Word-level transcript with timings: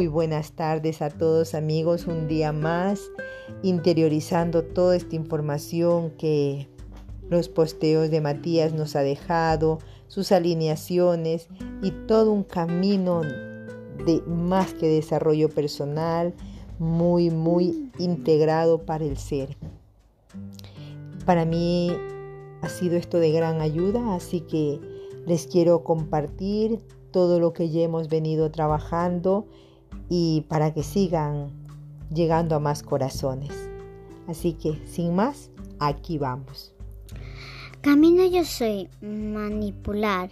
Muy 0.00 0.08
buenas 0.08 0.52
tardes 0.52 1.02
a 1.02 1.10
todos 1.10 1.54
amigos, 1.54 2.06
un 2.06 2.26
día 2.26 2.52
más 2.52 3.02
interiorizando 3.62 4.64
toda 4.64 4.96
esta 4.96 5.14
información 5.14 6.12
que 6.12 6.68
los 7.28 7.50
posteos 7.50 8.10
de 8.10 8.22
Matías 8.22 8.72
nos 8.72 8.96
ha 8.96 9.02
dejado, 9.02 9.78
sus 10.08 10.32
alineaciones 10.32 11.48
y 11.82 11.90
todo 11.90 12.32
un 12.32 12.44
camino 12.44 13.20
de 13.20 14.22
más 14.26 14.72
que 14.72 14.88
desarrollo 14.88 15.50
personal, 15.50 16.32
muy, 16.78 17.28
muy 17.28 17.90
integrado 17.98 18.86
para 18.86 19.04
el 19.04 19.18
ser. 19.18 19.58
Para 21.26 21.44
mí 21.44 21.92
ha 22.62 22.70
sido 22.70 22.96
esto 22.96 23.18
de 23.18 23.32
gran 23.32 23.60
ayuda, 23.60 24.14
así 24.14 24.40
que 24.40 24.80
les 25.26 25.46
quiero 25.46 25.84
compartir 25.84 26.78
todo 27.10 27.38
lo 27.38 27.52
que 27.52 27.68
ya 27.68 27.82
hemos 27.82 28.08
venido 28.08 28.50
trabajando 28.50 29.46
y 30.10 30.44
para 30.48 30.74
que 30.74 30.82
sigan 30.82 31.50
llegando 32.12 32.56
a 32.56 32.58
más 32.58 32.82
corazones. 32.82 33.52
Así 34.26 34.52
que, 34.52 34.78
sin 34.86 35.14
más, 35.14 35.50
aquí 35.78 36.18
vamos. 36.18 36.74
Camino 37.80 38.26
yo 38.26 38.44
soy 38.44 38.90
manipular. 39.00 40.28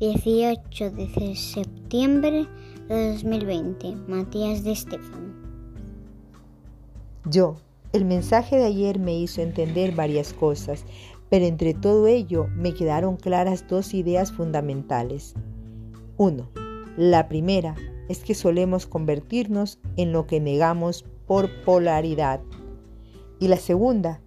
18 0.00 0.90
de 0.90 1.34
septiembre 1.36 2.46
de 2.88 3.12
2020. 3.12 3.94
Matías 4.08 4.64
de 4.64 4.72
Estefano. 4.72 5.32
Yo, 7.24 7.56
el 7.92 8.04
mensaje 8.04 8.56
de 8.56 8.64
ayer 8.64 8.98
me 8.98 9.16
hizo 9.16 9.40
entender 9.40 9.94
varias 9.94 10.32
cosas, 10.32 10.84
pero 11.30 11.46
entre 11.46 11.72
todo 11.72 12.08
ello 12.08 12.48
me 12.56 12.74
quedaron 12.74 13.16
claras 13.16 13.66
dos 13.68 13.94
ideas 13.94 14.32
fundamentales. 14.32 15.34
Uno, 16.16 16.50
la 16.96 17.28
primera 17.28 17.76
es 18.08 18.20
que 18.20 18.34
solemos 18.34 18.86
convertirnos 18.86 19.78
en 19.96 20.12
lo 20.12 20.26
que 20.26 20.40
negamos 20.40 21.04
por 21.26 21.50
polaridad. 21.64 22.40
Y 23.40 23.48
la 23.48 23.56
segunda 23.56 24.20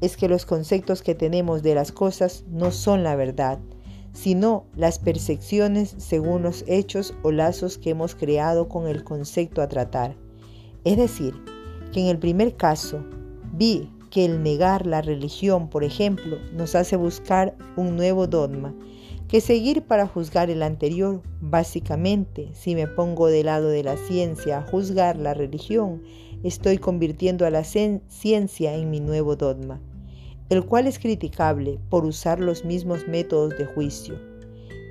es 0.00 0.16
que 0.16 0.28
los 0.28 0.46
conceptos 0.46 1.02
que 1.02 1.14
tenemos 1.14 1.62
de 1.62 1.74
las 1.74 1.92
cosas 1.92 2.44
no 2.48 2.72
son 2.72 3.02
la 3.02 3.16
verdad, 3.16 3.58
sino 4.12 4.66
las 4.76 4.98
percepciones 4.98 5.94
según 5.98 6.42
los 6.42 6.64
hechos 6.66 7.14
o 7.22 7.30
lazos 7.30 7.78
que 7.78 7.90
hemos 7.90 8.14
creado 8.14 8.68
con 8.68 8.86
el 8.86 9.04
concepto 9.04 9.62
a 9.62 9.68
tratar. 9.68 10.16
Es 10.84 10.96
decir, 10.96 11.34
que 11.92 12.00
en 12.00 12.08
el 12.08 12.18
primer 12.18 12.56
caso 12.56 13.04
vi 13.52 13.90
que 14.10 14.24
el 14.24 14.42
negar 14.42 14.86
la 14.86 15.00
religión, 15.00 15.68
por 15.68 15.84
ejemplo, 15.84 16.36
nos 16.52 16.74
hace 16.74 16.96
buscar 16.96 17.56
un 17.76 17.96
nuevo 17.96 18.26
dogma 18.26 18.74
que 19.32 19.40
seguir 19.40 19.84
para 19.84 20.06
juzgar 20.06 20.50
el 20.50 20.62
anterior. 20.62 21.22
Básicamente, 21.40 22.50
si 22.52 22.74
me 22.74 22.86
pongo 22.86 23.28
del 23.28 23.46
lado 23.46 23.68
de 23.68 23.82
la 23.82 23.96
ciencia 23.96 24.58
a 24.58 24.62
juzgar 24.70 25.16
la 25.16 25.32
religión, 25.32 26.02
estoy 26.42 26.76
convirtiendo 26.76 27.46
a 27.46 27.50
la 27.50 27.64
ciencia 27.64 28.74
en 28.74 28.90
mi 28.90 29.00
nuevo 29.00 29.34
dogma, 29.34 29.80
el 30.50 30.66
cual 30.66 30.86
es 30.86 30.98
criticable 30.98 31.78
por 31.88 32.04
usar 32.04 32.40
los 32.40 32.66
mismos 32.66 33.08
métodos 33.08 33.56
de 33.56 33.64
juicio. 33.64 34.20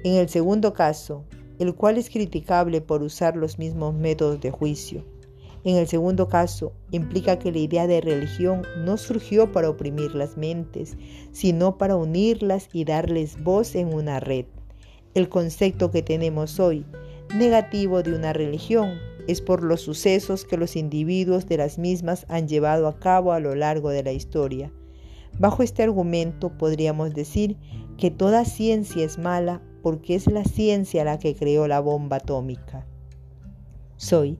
En 0.03 0.16
el 0.16 0.28
segundo 0.28 0.73
caso, 0.73 1.23
el 1.59 1.75
cual 1.75 2.00
es 2.00 2.09
criticable 2.09 2.81
por 2.81 3.03
usar 3.03 3.38
los 3.38 3.59
mismos 3.59 3.94
métodos 3.94 4.42
de 4.42 4.50
juicio. 4.50 5.06
En 5.64 5.76
el 5.76 5.88
segundo 5.88 6.28
caso, 6.28 6.73
implica 6.90 7.38
que 7.38 7.52
la 7.52 7.59
idea 7.59 7.86
de 7.86 8.02
religión 8.02 8.64
no 8.84 8.98
surgió 8.98 9.52
para 9.52 9.70
oprimir 9.70 10.16
las 10.16 10.36
mentes, 10.36 10.98
sino 11.31 11.78
para 11.78 11.95
unirlas 11.95 12.68
y 12.73 12.84
darles 12.84 13.42
voz 13.44 13.76
en 13.76 13.94
una 13.94 14.20
red. 14.20 14.45
El 15.14 15.30
concepto 15.30 15.92
que 15.92 16.02
tenemos 16.02 16.59
hoy, 16.59 16.86
negativo 17.36 18.02
de 18.02 18.16
una 18.16 18.34
religión, 18.34 18.97
es 19.28 19.41
por 19.41 19.62
los 19.62 19.81
sucesos 19.81 20.46
que 20.46 20.58
los 20.58 20.75
individuos 20.75 21.47
de 21.47 21.58
las 21.58 21.78
mismas 21.78 22.25
han 22.28 22.47
llevado 22.47 22.88
a 22.88 22.97
cabo 22.97 23.31
a 23.31 23.40
lo 23.40 23.53
largo 23.53 23.90
de 23.90 24.03
la 24.03 24.14
historia. 24.14 24.72
Bajo 25.38 25.62
este 25.64 25.84
argumento 25.84 26.58
podríamos 26.58 27.14
decir 27.14 27.58
que 27.97 28.09
toda 28.09 28.46
ciencia 28.46 29.06
es 29.06 29.19
mala 29.19 29.62
porque 29.84 30.16
es 30.16 30.28
la 30.28 30.44
ciencia 30.44 31.03
la 31.03 31.19
que 31.19 31.35
creó 31.35 31.68
la 31.68 31.80
bomba 31.80 32.18
atómica. 32.18 32.88
Soy 33.97 34.40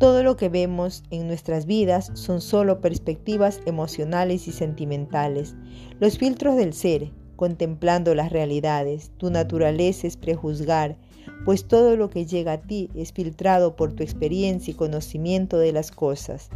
todo 0.00 0.22
lo 0.22 0.34
que 0.38 0.48
vemos 0.48 1.04
en 1.10 1.26
nuestras 1.26 1.66
vidas 1.66 2.10
son 2.14 2.40
solo 2.40 2.80
perspectivas 2.80 3.60
emocionales 3.66 4.48
y 4.48 4.52
sentimentales, 4.52 5.54
los 6.00 6.16
filtros 6.16 6.56
del 6.56 6.72
ser, 6.72 7.10
contemplando 7.36 8.14
las 8.14 8.32
realidades. 8.32 9.10
Tu 9.18 9.30
naturaleza 9.30 10.06
es 10.06 10.16
prejuzgar, 10.16 10.96
pues 11.44 11.68
todo 11.68 11.96
lo 11.96 12.08
que 12.08 12.24
llega 12.24 12.52
a 12.52 12.60
ti 12.62 12.88
es 12.94 13.12
filtrado 13.12 13.76
por 13.76 13.92
tu 13.92 14.02
experiencia 14.02 14.70
y 14.70 14.74
conocimiento 14.74 15.58
de 15.58 15.72
las 15.72 15.90
cosas. 15.90 16.48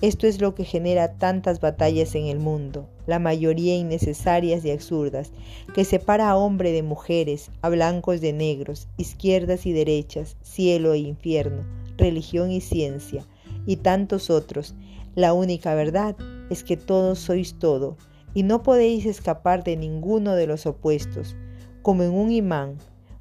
Esto 0.00 0.26
es 0.26 0.40
lo 0.40 0.54
que 0.54 0.64
genera 0.64 1.12
tantas 1.18 1.60
batallas 1.60 2.14
en 2.14 2.24
el 2.24 2.38
mundo, 2.38 2.88
la 3.06 3.18
mayoría 3.18 3.76
innecesarias 3.76 4.64
y 4.64 4.70
absurdas, 4.70 5.30
que 5.74 5.84
separa 5.84 6.30
a 6.30 6.36
hombre 6.36 6.72
de 6.72 6.82
mujeres, 6.82 7.50
a 7.60 7.68
blancos 7.68 8.22
de 8.22 8.32
negros, 8.32 8.88
izquierdas 8.96 9.66
y 9.66 9.72
derechas, 9.72 10.38
cielo 10.40 10.94
e 10.94 10.98
infierno, 11.00 11.64
religión 11.98 12.50
y 12.50 12.60
ciencia, 12.60 13.26
y 13.66 13.76
tantos 13.76 14.30
otros. 14.30 14.74
La 15.14 15.34
única 15.34 15.74
verdad 15.74 16.16
es 16.48 16.64
que 16.64 16.76
todos 16.76 17.18
sois 17.18 17.58
todo, 17.58 17.96
y 18.32 18.44
no 18.44 18.62
podéis 18.62 19.04
escapar 19.04 19.64
de 19.64 19.76
ninguno 19.76 20.34
de 20.34 20.46
los 20.46 20.64
opuestos. 20.64 21.36
Como 21.82 22.02
en 22.02 22.14
un 22.14 22.30
imán, 22.30 22.78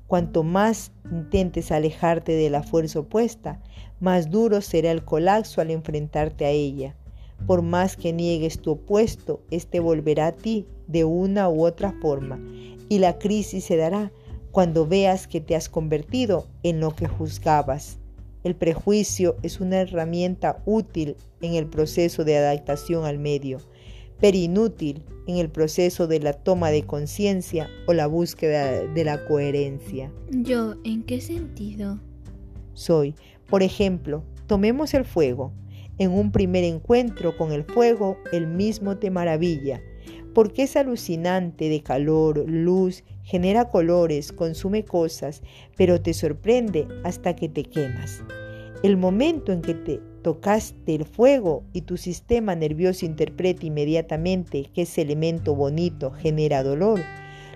cuanto 0.07 0.43
más 0.43 0.91
intentes 1.11 1.71
alejarte 1.71 2.33
de 2.33 2.49
la 2.49 2.63
fuerza 2.63 2.99
opuesta, 2.99 3.61
más 3.99 4.29
duro 4.29 4.61
será 4.61 4.91
el 4.91 5.03
colapso 5.03 5.59
al 5.59 5.71
enfrentarte 5.71 6.45
a 6.45 6.51
ella. 6.51 6.95
Por 7.45 7.61
más 7.61 7.97
que 7.97 8.13
niegues 8.13 8.59
tu 8.59 8.71
opuesto, 8.71 9.41
éste 9.51 9.79
volverá 9.79 10.27
a 10.27 10.31
ti 10.31 10.65
de 10.87 11.03
una 11.03 11.49
u 11.49 11.65
otra 11.65 11.93
forma, 12.01 12.39
y 12.89 12.99
la 12.99 13.17
crisis 13.17 13.65
se 13.65 13.77
dará 13.77 14.11
cuando 14.51 14.87
veas 14.87 15.27
que 15.27 15.41
te 15.41 15.55
has 15.55 15.69
convertido 15.69 16.47
en 16.63 16.79
lo 16.79 16.95
que 16.95 17.07
juzgabas. 17.07 17.99
El 18.43 18.55
prejuicio 18.55 19.35
es 19.43 19.59
una 19.59 19.81
herramienta 19.81 20.61
útil 20.65 21.15
en 21.41 21.55
el 21.55 21.67
proceso 21.67 22.23
de 22.23 22.37
adaptación 22.37 23.05
al 23.05 23.19
medio, 23.19 23.59
pero 24.19 24.37
inútil 24.37 25.03
en 25.27 25.37
el 25.37 25.49
proceso 25.49 26.07
de 26.07 26.19
la 26.19 26.33
toma 26.33 26.69
de 26.71 26.83
conciencia 26.83 27.69
o 27.87 27.93
la 27.93 28.07
búsqueda 28.07 28.85
de 28.85 29.03
la 29.03 29.25
coherencia. 29.25 30.11
Yo, 30.31 30.75
¿en 30.83 31.03
qué 31.03 31.21
sentido? 31.21 31.99
Soy, 32.73 33.15
por 33.49 33.63
ejemplo, 33.63 34.23
tomemos 34.45 34.93
el 34.93 35.05
fuego. 35.05 35.51
En 35.97 36.11
un 36.11 36.31
primer 36.31 36.63
encuentro 36.63 37.35
con 37.37 37.51
el 37.51 37.63
fuego, 37.63 38.17
el 38.31 38.45
mismo 38.45 38.97
te 38.97 39.09
maravilla, 39.09 39.81
porque 40.33 40.63
es 40.63 40.75
alucinante 40.75 41.69
de 41.69 41.81
calor, 41.81 42.45
luz, 42.47 43.03
genera 43.27 43.69
colores, 43.69 44.31
consume 44.31 44.85
cosas, 44.85 45.41
pero 45.75 45.99
te 46.01 46.13
sorprende 46.13 46.87
hasta 47.03 47.35
que 47.35 47.49
te 47.49 47.65
quemas. 47.65 48.23
El 48.83 48.95
momento 48.95 49.51
en 49.51 49.61
que 49.61 49.73
te 49.73 49.99
tocaste 50.21 50.95
el 50.95 51.03
fuego 51.03 51.65
y 51.73 51.81
tu 51.81 51.97
sistema 51.97 52.55
nervioso 52.55 53.05
interpreta 53.05 53.65
inmediatamente 53.65 54.69
que 54.73 54.83
ese 54.83 55.01
elemento 55.01 55.55
bonito 55.55 56.11
genera 56.11 56.63
dolor, 56.63 57.01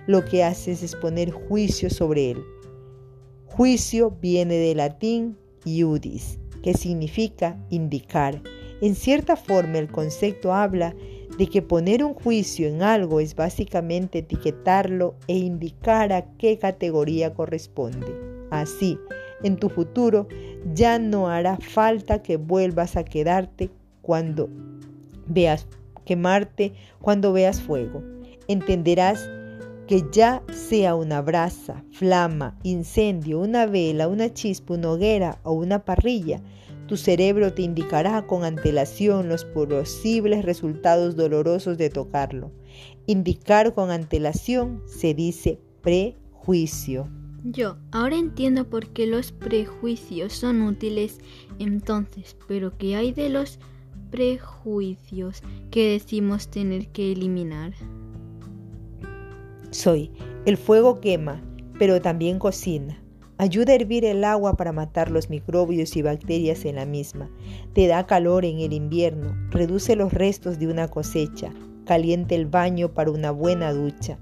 lo 0.06 0.26
que 0.26 0.44
haces 0.44 0.82
es 0.82 0.94
poner 0.94 1.30
juicio 1.30 1.88
sobre 1.88 2.32
él. 2.32 2.44
Juicio 3.46 4.14
viene 4.20 4.56
del 4.56 4.76
latín 4.76 5.38
iudis, 5.64 6.38
que 6.62 6.74
significa 6.74 7.56
indicar. 7.70 8.42
En 8.82 8.94
cierta 8.94 9.36
forma 9.36 9.78
el 9.78 9.90
concepto 9.90 10.52
habla 10.52 10.94
de 11.38 11.46
que 11.46 11.62
poner 11.62 12.04
un 12.04 12.14
juicio 12.14 12.68
en 12.68 12.82
algo 12.82 13.20
es 13.20 13.34
básicamente 13.34 14.18
etiquetarlo 14.18 15.14
e 15.28 15.36
indicar 15.36 16.12
a 16.12 16.26
qué 16.36 16.58
categoría 16.58 17.34
corresponde. 17.34 18.14
Así, 18.50 18.98
en 19.42 19.56
tu 19.56 19.68
futuro 19.68 20.28
ya 20.74 20.98
no 20.98 21.28
hará 21.28 21.56
falta 21.56 22.22
que 22.22 22.36
vuelvas 22.36 22.96
a 22.96 23.04
quedarte 23.04 23.70
cuando 24.02 24.48
veas 25.26 25.66
quemarte, 26.04 26.72
cuando 27.00 27.32
veas 27.32 27.60
fuego. 27.60 28.02
Entenderás 28.48 29.28
que 29.86 30.04
ya 30.12 30.42
sea 30.52 30.94
una 30.94 31.20
brasa, 31.22 31.84
flama, 31.92 32.58
incendio, 32.62 33.40
una 33.40 33.66
vela, 33.66 34.08
una 34.08 34.32
chispa, 34.32 34.74
una 34.74 34.92
hoguera 34.92 35.38
o 35.42 35.52
una 35.52 35.84
parrilla, 35.84 36.40
tu 36.86 36.96
cerebro 36.96 37.52
te 37.52 37.62
indicará 37.62 38.26
con 38.26 38.44
antelación 38.44 39.28
los 39.28 39.44
posibles 39.44 40.44
resultados 40.44 41.16
dolorosos 41.16 41.78
de 41.78 41.90
tocarlo. 41.90 42.52
Indicar 43.06 43.74
con 43.74 43.90
antelación 43.90 44.82
se 44.86 45.14
dice 45.14 45.58
prejuicio. 45.80 47.08
Yo 47.44 47.76
ahora 47.90 48.16
entiendo 48.16 48.68
por 48.68 48.88
qué 48.90 49.06
los 49.06 49.32
prejuicios 49.32 50.32
son 50.32 50.62
útiles 50.62 51.18
entonces, 51.58 52.36
pero 52.46 52.76
¿qué 52.78 52.94
hay 52.94 53.12
de 53.12 53.30
los 53.30 53.58
prejuicios 54.12 55.42
que 55.70 55.92
decimos 55.92 56.48
tener 56.48 56.88
que 56.88 57.12
eliminar? 57.12 57.72
Soy, 59.70 60.12
el 60.44 60.56
fuego 60.56 61.00
quema, 61.00 61.42
pero 61.78 62.00
también 62.00 62.38
cocina. 62.38 63.01
Ayuda 63.42 63.72
a 63.72 63.74
hervir 63.74 64.04
el 64.04 64.22
agua 64.22 64.56
para 64.56 64.70
matar 64.70 65.10
los 65.10 65.28
microbios 65.28 65.96
y 65.96 66.02
bacterias 66.02 66.64
en 66.64 66.76
la 66.76 66.86
misma. 66.86 67.28
Te 67.72 67.88
da 67.88 68.06
calor 68.06 68.44
en 68.44 68.60
el 68.60 68.72
invierno. 68.72 69.34
Reduce 69.50 69.96
los 69.96 70.12
restos 70.12 70.60
de 70.60 70.68
una 70.68 70.86
cosecha. 70.86 71.52
Calienta 71.84 72.36
el 72.36 72.46
baño 72.46 72.94
para 72.94 73.10
una 73.10 73.32
buena 73.32 73.72
ducha. 73.72 74.20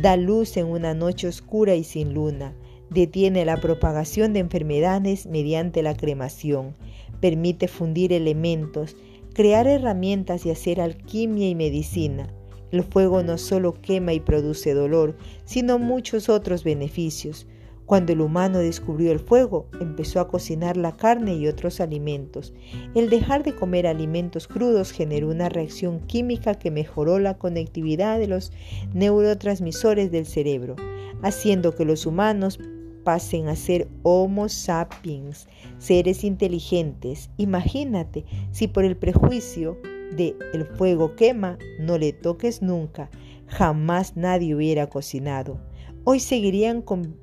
Da 0.00 0.16
luz 0.16 0.56
en 0.56 0.68
una 0.68 0.94
noche 0.94 1.28
oscura 1.28 1.74
y 1.74 1.84
sin 1.84 2.14
luna. 2.14 2.56
Detiene 2.88 3.44
la 3.44 3.60
propagación 3.60 4.32
de 4.32 4.40
enfermedades 4.40 5.26
mediante 5.26 5.82
la 5.82 5.94
cremación. 5.94 6.74
Permite 7.20 7.68
fundir 7.68 8.14
elementos, 8.14 8.96
crear 9.34 9.66
herramientas 9.66 10.46
y 10.46 10.50
hacer 10.50 10.80
alquimia 10.80 11.46
y 11.46 11.54
medicina. 11.54 12.32
El 12.70 12.84
fuego 12.84 13.22
no 13.22 13.36
solo 13.36 13.74
quema 13.74 14.14
y 14.14 14.20
produce 14.20 14.72
dolor, 14.72 15.14
sino 15.44 15.78
muchos 15.78 16.30
otros 16.30 16.64
beneficios. 16.64 17.46
Cuando 17.92 18.14
el 18.14 18.22
humano 18.22 18.60
descubrió 18.60 19.12
el 19.12 19.18
fuego, 19.18 19.66
empezó 19.78 20.20
a 20.20 20.28
cocinar 20.28 20.78
la 20.78 20.92
carne 20.92 21.34
y 21.34 21.46
otros 21.46 21.78
alimentos. 21.78 22.54
El 22.94 23.10
dejar 23.10 23.42
de 23.42 23.54
comer 23.54 23.86
alimentos 23.86 24.48
crudos 24.48 24.92
generó 24.92 25.28
una 25.28 25.50
reacción 25.50 26.00
química 26.00 26.54
que 26.54 26.70
mejoró 26.70 27.18
la 27.18 27.36
conectividad 27.36 28.18
de 28.18 28.28
los 28.28 28.50
neurotransmisores 28.94 30.10
del 30.10 30.24
cerebro, 30.24 30.74
haciendo 31.20 31.74
que 31.74 31.84
los 31.84 32.06
humanos 32.06 32.58
pasen 33.04 33.48
a 33.48 33.56
ser 33.56 33.88
Homo 34.04 34.48
sapiens, 34.48 35.46
seres 35.76 36.24
inteligentes. 36.24 37.28
Imagínate 37.36 38.24
si 38.52 38.68
por 38.68 38.86
el 38.86 38.96
prejuicio 38.96 39.76
de 40.16 40.34
el 40.54 40.64
fuego 40.64 41.14
quema, 41.14 41.58
no 41.78 41.98
le 41.98 42.14
toques 42.14 42.62
nunca, 42.62 43.10
jamás 43.48 44.16
nadie 44.16 44.54
hubiera 44.54 44.88
cocinado. 44.88 45.60
Hoy 46.04 46.20
seguirían 46.20 46.80
con 46.80 47.21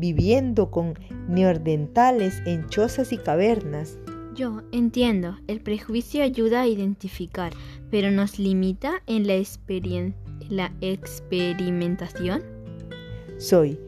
viviendo 0.00 0.70
con 0.70 0.94
neordentales 1.28 2.42
en 2.46 2.66
chozas 2.68 3.12
y 3.12 3.18
cavernas. 3.18 3.98
Yo 4.34 4.62
entiendo, 4.72 5.36
el 5.46 5.60
prejuicio 5.60 6.24
ayuda 6.24 6.62
a 6.62 6.66
identificar, 6.66 7.52
pero 7.90 8.10
nos 8.10 8.38
limita 8.38 9.02
en 9.06 9.26
la, 9.26 9.34
la 10.48 10.72
experimentación. 10.80 12.42
Soy 13.38 13.78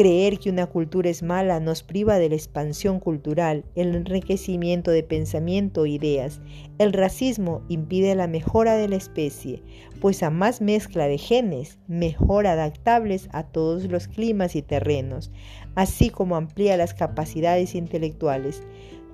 Creer 0.00 0.38
que 0.38 0.48
una 0.48 0.64
cultura 0.64 1.10
es 1.10 1.22
mala 1.22 1.60
nos 1.60 1.82
priva 1.82 2.18
de 2.18 2.30
la 2.30 2.34
expansión 2.34 3.00
cultural, 3.00 3.66
el 3.74 3.94
enriquecimiento 3.94 4.90
de 4.90 5.02
pensamiento 5.02 5.84
e 5.84 5.90
ideas. 5.90 6.40
El 6.78 6.94
racismo 6.94 7.60
impide 7.68 8.14
la 8.14 8.26
mejora 8.26 8.76
de 8.76 8.88
la 8.88 8.96
especie, 8.96 9.62
pues 10.00 10.22
a 10.22 10.30
más 10.30 10.62
mezcla 10.62 11.06
de 11.06 11.18
genes, 11.18 11.78
mejor 11.86 12.46
adaptables 12.46 13.28
a 13.32 13.42
todos 13.42 13.90
los 13.90 14.08
climas 14.08 14.56
y 14.56 14.62
terrenos, 14.62 15.32
así 15.74 16.08
como 16.08 16.36
amplía 16.36 16.78
las 16.78 16.94
capacidades 16.94 17.74
intelectuales. 17.74 18.62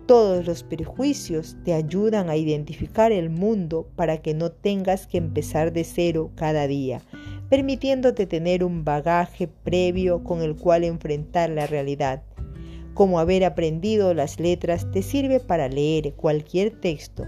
Todos 0.06 0.47
los 0.47 0.62
prejuicios 0.62 1.56
te 1.64 1.73
ayudan 1.73 2.31
a 2.31 2.37
identificar 2.37 3.12
el 3.12 3.29
mundo 3.29 3.88
para 3.97 4.19
que 4.19 4.35
no 4.35 4.53
tengas 4.53 5.06
que 5.06 5.19
empezar 5.19 5.73
de 5.73 5.85
cero 5.85 6.31
cada 6.37 6.67
día 6.67 7.03
permitiéndote 7.49 8.26
tener 8.26 8.64
un 8.64 8.85
bagaje 8.85 9.49
previo 9.49 10.25
con 10.25 10.43
el 10.43 10.56
cual 10.56 10.85
enfrentar 10.85 11.50
la 11.50 11.67
realidad. 11.67 12.23
Como 12.94 13.20
haber 13.20 13.44
aprendido 13.44 14.14
las 14.14 14.41
letras 14.41 14.91
te 14.91 15.03
sirve 15.03 15.38
para 15.41 15.69
leer 15.69 16.14
cualquier 16.14 16.70
texto, 16.70 17.25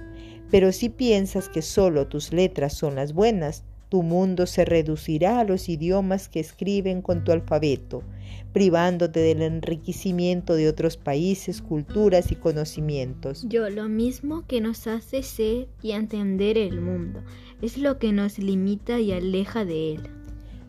pero 0.51 0.73
si 0.73 0.89
piensas 0.89 1.49
que 1.49 1.63
solo 1.63 2.09
tus 2.09 2.33
letras 2.33 2.73
son 2.73 2.97
las 2.97 3.13
buenas, 3.13 3.65
tu 3.91 4.03
mundo 4.03 4.47
se 4.47 4.65
reducirá 4.65 5.41
a 5.41 5.45
los 5.45 5.69
idiomas 5.69 6.29
que 6.29 6.41
escriben 6.41 7.01
con 7.03 7.23
tu 7.23 7.33
alfabeto, 7.33 8.03
privándote 8.53 9.21
del 9.21 9.43
enriquecimiento 9.43 10.55
de 10.55 10.69
otros 10.69 10.97
países, 10.97 11.63
culturas 11.63 12.33
y 12.33 12.37
conocimientos. 12.37 13.45
Yo, 13.49 13.69
lo 13.71 13.89
mismo 13.89 14.47
que 14.47 14.61
nos 14.61 14.87
hace 14.87 15.23
ser 15.23 15.69
y 15.83 15.93
entender 15.93 16.59
el 16.59 16.81
mundo, 16.81 17.23
es 17.63 17.79
lo 17.79 17.99
que 17.99 18.13
nos 18.13 18.39
limita 18.39 19.01
y 19.01 19.13
aleja 19.13 19.65
de 19.65 19.95
él. 19.95 20.03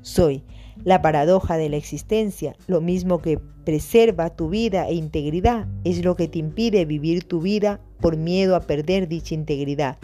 Soy 0.02 0.44
la 0.86 1.02
paradoja 1.02 1.58
de 1.58 1.70
la 1.70 1.78
existencia, 1.78 2.56
lo 2.68 2.80
mismo 2.80 3.22
que 3.22 3.40
preserva 3.66 4.36
tu 4.36 4.50
vida 4.50 4.88
e 4.88 4.94
integridad, 4.94 5.68
es 5.84 6.04
lo 6.04 6.16
que 6.16 6.28
te 6.28 6.40
impide 6.40 6.86
vivir 6.86 7.24
tu 7.24 7.42
vida 7.42 7.82
por 8.00 8.18
miedo 8.18 8.56
a 8.56 8.62
perder 8.62 9.08
dicha 9.08 9.36
integridad. 9.36 9.98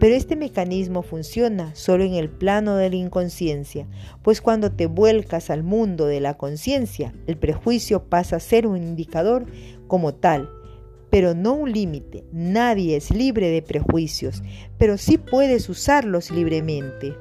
Pero 0.00 0.14
este 0.14 0.36
mecanismo 0.36 1.02
funciona 1.02 1.74
solo 1.74 2.04
en 2.04 2.14
el 2.14 2.28
plano 2.28 2.76
de 2.76 2.90
la 2.90 2.96
inconsciencia, 2.96 3.86
pues 4.22 4.40
cuando 4.40 4.70
te 4.70 4.86
vuelcas 4.86 5.50
al 5.50 5.62
mundo 5.62 6.06
de 6.06 6.20
la 6.20 6.36
conciencia, 6.36 7.14
el 7.26 7.36
prejuicio 7.36 8.04
pasa 8.04 8.36
a 8.36 8.40
ser 8.40 8.66
un 8.66 8.76
indicador 8.76 9.46
como 9.86 10.14
tal, 10.14 10.50
pero 11.10 11.34
no 11.34 11.54
un 11.54 11.72
límite. 11.72 12.24
Nadie 12.32 12.96
es 12.96 13.10
libre 13.10 13.48
de 13.48 13.62
prejuicios, 13.62 14.42
pero 14.78 14.98
sí 14.98 15.18
puedes 15.18 15.68
usarlos 15.68 16.30
libremente. 16.30 17.14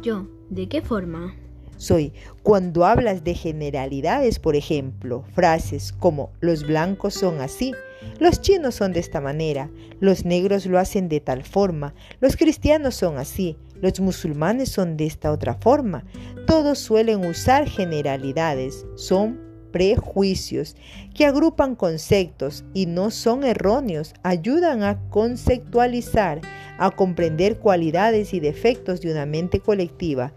Yo, 0.00 0.28
¿de 0.48 0.68
qué 0.68 0.80
forma? 0.80 1.34
Soy 1.76 2.12
cuando 2.42 2.84
hablas 2.84 3.24
de 3.24 3.34
generalidades, 3.34 4.38
por 4.38 4.54
ejemplo, 4.54 5.24
frases 5.34 5.92
como 5.92 6.30
los 6.40 6.66
blancos 6.66 7.14
son 7.14 7.40
así, 7.40 7.72
los 8.18 8.40
chinos 8.40 8.74
son 8.74 8.92
de 8.92 9.00
esta 9.00 9.20
manera, 9.20 9.70
los 10.00 10.24
negros 10.24 10.66
lo 10.66 10.78
hacen 10.78 11.08
de 11.08 11.20
tal 11.20 11.42
forma, 11.42 11.94
los 12.20 12.36
cristianos 12.36 12.94
son 12.94 13.18
así, 13.18 13.56
los 13.80 14.00
musulmanes 14.00 14.70
son 14.70 14.96
de 14.96 15.06
esta 15.06 15.32
otra 15.32 15.54
forma. 15.54 16.04
Todos 16.46 16.78
suelen 16.78 17.24
usar 17.26 17.68
generalidades, 17.68 18.86
son 18.96 19.40
prejuicios 19.72 20.76
que 21.14 21.26
agrupan 21.26 21.74
conceptos 21.74 22.64
y 22.74 22.86
no 22.86 23.10
son 23.10 23.42
erróneos, 23.42 24.14
ayudan 24.22 24.84
a 24.84 25.00
conceptualizar, 25.10 26.40
a 26.78 26.90
comprender 26.90 27.58
cualidades 27.58 28.34
y 28.34 28.40
defectos 28.40 29.00
de 29.00 29.12
una 29.12 29.26
mente 29.26 29.60
colectiva 29.60 30.32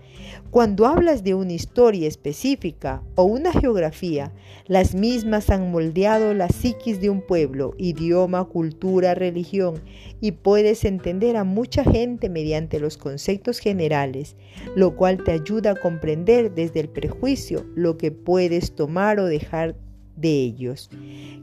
cuando 0.50 0.86
hablas 0.86 1.24
de 1.24 1.34
una 1.34 1.52
historia 1.52 2.08
específica 2.08 3.04
o 3.16 3.24
una 3.24 3.52
geografía, 3.52 4.32
las 4.66 4.96
mismas 4.96 5.50
han 5.50 5.72
moldeado 5.72 6.34
la 6.34 6.48
psiquis 6.48 7.02
de 7.02 7.10
un 7.10 7.22
pueblo, 7.22 7.74
idioma, 7.78 8.46
cultura, 8.46 9.14
religión, 9.14 9.82
y 10.22 10.32
puedes 10.32 10.86
entender 10.86 11.36
a 11.36 11.44
mucha 11.44 11.84
gente 11.84 12.30
mediante 12.30 12.80
los 12.80 12.98
conceptos 12.98 13.60
generales, 13.60 14.38
lo 14.76 14.96
cual 14.96 15.24
te 15.24 15.34
ayuda 15.34 15.72
a 15.72 15.76
comprender 15.82 16.54
desde 16.56 16.80
el 16.80 16.90
prejuicio 16.90 17.66
lo 17.76 17.98
que 17.98 18.12
puedes 18.12 18.74
tomar 18.74 19.20
o 19.20 19.26
dejar 19.26 19.76
de 20.16 20.30
ellos, 20.30 20.90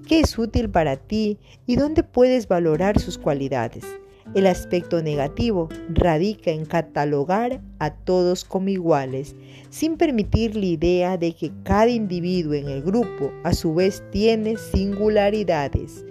qué 0.09 0.21
es 0.21 0.37
útil 0.39 0.71
para 0.71 0.97
ti 0.97 1.39
y 1.67 1.77
dónde 1.77 2.03
puedes 2.03 2.49
valorar 2.49 2.99
sus 2.99 3.19
cualidades. 3.19 3.85
El 4.35 4.49
aspecto 4.49 5.01
negativo 5.01 5.69
radica 5.89 6.51
en 6.51 6.65
catalogar 6.65 7.61
a 7.79 7.95
todos 7.95 8.45
como 8.45 8.69
iguales, 8.69 9.37
sin 9.71 9.97
permitir 9.97 10.57
la 10.57 10.67
idea 10.67 11.17
de 11.17 11.35
que 11.35 11.53
cada 11.63 11.89
individuo 11.89 12.55
en 12.55 12.69
el 12.69 12.83
grupo 12.83 13.31
a 13.45 13.53
su 13.53 13.75
vez 13.75 14.03
tiene 14.11 14.57
singularidades. 14.57 16.05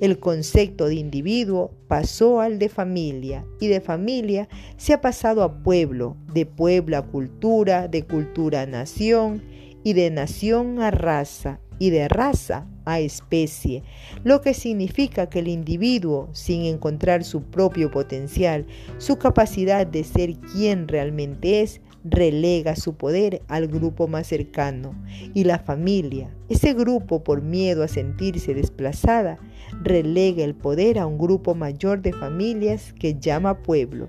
El 0.00 0.18
concepto 0.18 0.86
de 0.86 0.96
individuo 0.96 1.70
pasó 1.88 2.42
al 2.42 2.58
de 2.58 2.68
familia 2.68 3.46
y 3.60 3.68
de 3.68 3.80
familia 3.80 4.48
se 4.76 4.92
ha 4.92 5.00
pasado 5.00 5.42
a 5.42 5.62
pueblo, 5.62 6.18
de 6.34 6.44
pueblo 6.44 6.98
a 6.98 7.06
cultura, 7.06 7.88
de 7.88 8.02
cultura 8.02 8.62
a 8.62 8.66
nación 8.66 9.42
y 9.82 9.94
de 9.94 10.10
nación 10.10 10.80
a 10.80 10.90
raza 10.90 11.60
y 11.78 11.88
de 11.88 12.08
raza 12.08 12.66
especie, 12.98 13.82
lo 14.24 14.40
que 14.40 14.54
significa 14.54 15.28
que 15.28 15.38
el 15.38 15.48
individuo, 15.48 16.28
sin 16.32 16.62
encontrar 16.62 17.22
su 17.22 17.42
propio 17.42 17.90
potencial, 17.90 18.66
su 18.98 19.16
capacidad 19.16 19.86
de 19.86 20.02
ser 20.02 20.34
quien 20.52 20.88
realmente 20.88 21.60
es, 21.62 21.80
relega 22.04 22.76
su 22.76 22.94
poder 22.94 23.42
al 23.48 23.68
grupo 23.68 24.08
más 24.08 24.26
cercano 24.26 24.94
y 25.34 25.44
la 25.44 25.58
familia, 25.58 26.34
ese 26.48 26.72
grupo 26.72 27.22
por 27.22 27.42
miedo 27.42 27.82
a 27.82 27.88
sentirse 27.88 28.54
desplazada, 28.54 29.38
relega 29.82 30.42
el 30.44 30.54
poder 30.54 30.98
a 30.98 31.06
un 31.06 31.18
grupo 31.18 31.54
mayor 31.54 32.00
de 32.00 32.12
familias 32.12 32.94
que 32.98 33.14
llama 33.18 33.62
pueblo. 33.62 34.08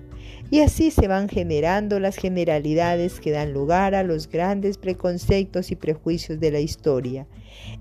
Y 0.50 0.60
así 0.60 0.90
se 0.90 1.08
van 1.08 1.28
generando 1.28 1.98
las 2.00 2.16
generalidades 2.16 3.20
que 3.20 3.30
dan 3.30 3.52
lugar 3.52 3.94
a 3.94 4.02
los 4.02 4.28
grandes 4.28 4.78
preconceptos 4.78 5.70
y 5.70 5.76
prejuicios 5.76 6.40
de 6.40 6.50
la 6.50 6.60
historia. 6.60 7.26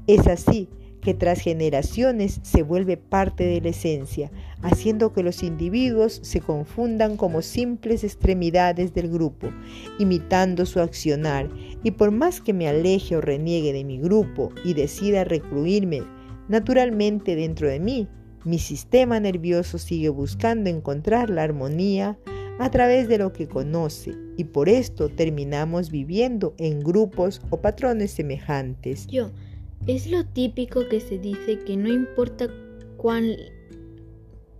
Es 0.08 0.28
así 0.28 0.70
que 1.02 1.14
tras 1.14 1.42
generaciones 1.42 2.40
se 2.44 2.64
vuelve 2.64 2.96
parte 2.96 3.44
de 3.44 3.60
la 3.60 3.70
esencia, 3.70 4.32
haciendo 4.62 5.12
que 5.12 5.24
los 5.24 5.44
individuos 5.44 6.20
se 6.24 6.40
confundan 6.40 7.18
como 7.18 7.42
simples 7.42 8.04
extremidades 8.04 8.94
del 8.94 9.10
grupo, 9.10 9.50
imitando 10.00 10.66
su 10.66 10.80
accionar, 10.80 11.50
y 11.84 11.92
por 11.92 12.12
más 12.12 12.40
que 12.40 12.54
me 12.54 12.68
aleje 12.68 13.16
o 13.16 13.22
reniegue 13.22 13.74
de 13.74 13.84
mi 13.84 13.98
grupo 14.00 14.52
y 14.64 14.74
decida 14.74 15.24
recluirme 15.24 16.04
naturalmente 16.48 17.36
dentro 17.36 17.68
de 17.68 17.80
mí, 17.80 18.08
mi 18.44 18.60
sistema 18.60 19.20
nervioso 19.20 19.78
sigue 19.78 20.10
buscando 20.10 20.70
encontrar 20.70 21.30
la 21.30 21.44
armonía 21.44 22.18
a 22.60 22.70
través 22.70 23.08
de 23.08 23.18
lo 23.18 23.34
que 23.34 23.48
conoce 23.48 24.16
y 24.38 24.44
por 24.46 24.70
esto 24.70 25.10
terminamos 25.10 25.92
viviendo 25.92 26.54
en 26.58 26.80
grupos 26.80 27.42
o 27.50 27.62
patrones 27.62 28.12
semejantes. 28.12 29.08
Es 29.88 30.06
lo 30.06 30.24
típico 30.24 30.88
que 30.88 31.00
se 31.00 31.18
dice 31.18 31.58
que 31.66 31.76
no 31.76 31.90
importa 31.90 32.48
cuán, 32.98 33.36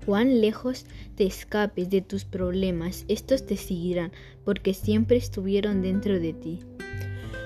cuán 0.04 0.42
lejos 0.42 0.88
te 1.16 1.26
escapes 1.26 1.92
de 1.92 2.02
tus 2.02 2.26
problemas, 2.26 3.06
estos 3.08 3.46
te 3.46 3.56
seguirán 3.56 4.12
porque 4.44 4.74
siempre 4.74 5.18
estuvieron 5.18 5.84
dentro 5.84 6.20
de 6.20 6.34
ti. 6.34 6.60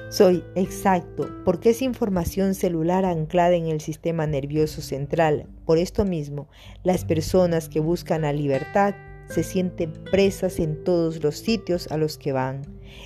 Soy 0.10 0.42
exacto, 0.56 1.30
porque 1.44 1.72
es 1.72 1.82
información 1.82 2.56
celular 2.56 3.04
anclada 3.04 3.56
en 3.56 3.68
el 3.68 3.82
sistema 3.82 4.26
nervioso 4.26 4.82
central. 4.82 5.48
Por 5.66 5.78
esto 5.78 6.06
mismo, 6.06 6.48
las 6.84 7.04
personas 7.04 7.68
que 7.68 7.82
buscan 7.82 8.22
la 8.22 8.32
libertad 8.32 8.96
se 9.30 9.44
sienten 9.44 9.94
presas 10.12 10.60
en 10.60 10.84
todos 10.84 11.24
los 11.24 11.38
sitios 11.38 11.88
a 11.92 11.98
los 11.98 12.18
que 12.18 12.32
van. 12.32 12.62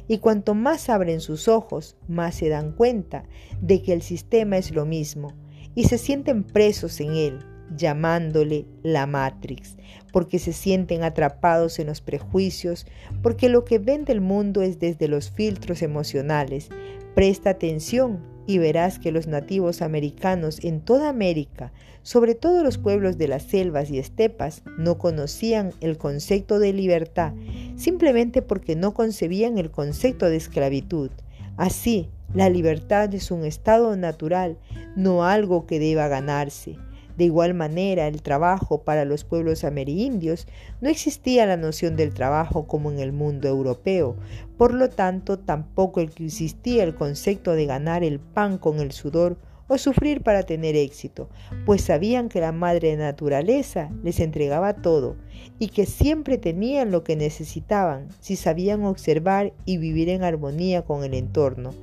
Y 0.07 0.19
cuanto 0.19 0.55
más 0.55 0.89
abren 0.89 1.21
sus 1.21 1.47
ojos, 1.47 1.95
más 2.07 2.35
se 2.35 2.49
dan 2.49 2.73
cuenta 2.73 3.23
de 3.61 3.81
que 3.81 3.93
el 3.93 4.01
sistema 4.01 4.57
es 4.57 4.71
lo 4.71 4.85
mismo 4.85 5.33
y 5.75 5.85
se 5.85 5.97
sienten 5.97 6.43
presos 6.43 6.99
en 6.99 7.15
él, 7.15 7.39
llamándole 7.75 8.65
la 8.83 9.05
Matrix, 9.05 9.77
porque 10.11 10.39
se 10.39 10.53
sienten 10.53 11.03
atrapados 11.03 11.79
en 11.79 11.87
los 11.87 12.01
prejuicios, 12.01 12.85
porque 13.21 13.49
lo 13.49 13.65
que 13.65 13.79
ven 13.79 14.05
del 14.05 14.21
mundo 14.21 14.61
es 14.61 14.79
desde 14.79 15.07
los 15.07 15.29
filtros 15.29 15.81
emocionales. 15.81 16.69
Presta 17.15 17.51
atención 17.51 18.19
y 18.47 18.57
verás 18.57 18.99
que 18.99 19.11
los 19.11 19.27
nativos 19.27 19.81
americanos 19.81 20.59
en 20.63 20.81
toda 20.81 21.09
América, 21.09 21.71
sobre 22.09 22.33
todo 22.33 22.63
los 22.63 22.79
pueblos 22.79 23.19
de 23.19 23.27
las 23.27 23.43
selvas 23.43 23.91
y 23.91 23.99
estepas, 23.99 24.63
no 24.79 24.97
conocían 24.97 25.73
el 25.79 25.99
concepto 25.99 26.57
de 26.57 26.73
libertad, 26.73 27.33
simplemente 27.75 28.41
porque 28.41 28.75
no 28.75 28.95
concebían 28.95 29.59
el 29.59 29.69
concepto 29.69 30.27
de 30.27 30.37
esclavitud. 30.37 31.11
Así, 31.55 32.09
la 32.33 32.49
libertad 32.49 33.13
es 33.13 33.29
un 33.29 33.45
estado 33.45 33.95
natural, 33.95 34.57
no 34.95 35.23
algo 35.23 35.67
que 35.67 35.77
deba 35.77 36.07
ganarse. 36.07 36.77
De 37.15 37.25
igual 37.25 37.53
manera, 37.53 38.07
el 38.07 38.23
trabajo 38.23 38.81
para 38.81 39.05
los 39.05 39.23
pueblos 39.23 39.63
amerindios 39.63 40.47
no 40.81 40.89
existía 40.89 41.45
la 41.45 41.57
noción 41.57 41.95
del 41.95 42.15
trabajo 42.15 42.65
como 42.65 42.91
en 42.91 42.97
el 42.97 43.11
mundo 43.11 43.47
europeo, 43.47 44.15
por 44.57 44.73
lo 44.73 44.89
tanto 44.89 45.37
tampoco 45.37 45.99
existía 45.99 46.83
el 46.85 46.95
concepto 46.95 47.51
de 47.53 47.67
ganar 47.67 48.03
el 48.03 48.19
pan 48.19 48.57
con 48.57 48.79
el 48.79 48.93
sudor 48.93 49.37
o 49.69 49.77
sufrir 49.77 50.21
para 50.21 50.43
tener 50.43 50.75
éxito, 50.75 51.29
pues 51.65 51.83
sabían 51.83 52.27
que 52.27 52.41
la 52.41 52.51
madre 52.51 52.97
naturaleza 52.97 53.89
les 54.03 54.19
entregaba 54.19 54.73
todo 54.73 55.15
y 55.59 55.69
que 55.69 55.85
siempre 55.85 56.37
tenían 56.37 56.91
lo 56.91 57.05
que 57.05 57.15
necesitaban 57.15 58.09
si 58.19 58.35
sabían 58.35 58.83
observar 58.83 59.53
y 59.63 59.77
vivir 59.77 60.09
en 60.09 60.23
armonía 60.23 60.83
con 60.83 61.05
el 61.05 61.13
entorno. 61.13 61.73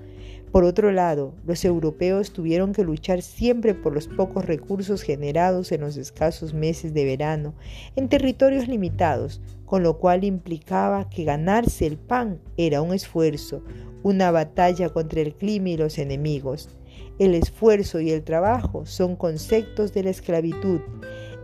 Por 0.53 0.65
otro 0.65 0.91
lado, 0.91 1.35
los 1.45 1.65
europeos 1.65 2.33
tuvieron 2.33 2.73
que 2.73 2.83
luchar 2.83 3.21
siempre 3.21 3.75
por 3.75 3.93
los 3.93 4.09
pocos 4.09 4.45
recursos 4.47 5.03
generados 5.03 5.71
en 5.71 5.83
los 5.83 5.97
escasos 5.97 6.55
meses 6.55 6.95
de 6.95 7.05
verano 7.05 7.55
en 7.95 8.09
territorios 8.09 8.67
limitados, 8.67 9.41
con 9.67 9.83
lo 9.83 9.99
cual 9.99 10.25
implicaba 10.25 11.11
que 11.11 11.25
ganarse 11.25 11.87
el 11.87 11.99
pan 11.99 12.41
era 12.57 12.81
un 12.81 12.95
esfuerzo, 12.95 13.63
una 14.03 14.31
batalla 14.31 14.89
contra 14.89 15.21
el 15.21 15.35
clima 15.35 15.71
y 15.71 15.77
los 15.77 15.99
enemigos. 15.99 16.71
El 17.19 17.35
esfuerzo 17.35 18.01
y 18.01 18.11
el 18.11 18.23
trabajo 18.23 18.85
son 18.85 19.17
conceptos 19.17 19.95
de 19.95 20.03
la 20.03 20.11
esclavitud 20.11 20.81